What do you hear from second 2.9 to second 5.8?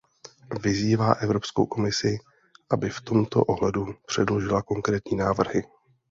tomto ohledu předložila konkrétní návrhy.